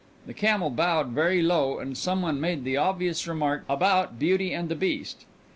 The 0.25 0.33
camel 0.33 0.71
bowed 0.71 1.09
very 1.09 1.43
low 1.43 1.77
and 1.77 1.95
some 1.95 2.23
one 2.23 2.41
made 2.41 2.63
the 2.63 2.75
obvious 2.75 3.27
remark 3.27 3.65
about 3.69 4.17
beauty 4.17 4.51
and 4.51 4.67
the 4.67 4.73
beast. 4.75 5.27